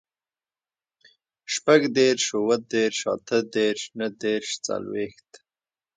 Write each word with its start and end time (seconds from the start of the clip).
شپوږدېرش, 1.53 2.25
اوهدېرش, 2.39 2.97
اتهدېرش, 3.13 3.81
نهدېرش, 3.99 4.49
څلوېښت 4.65 5.29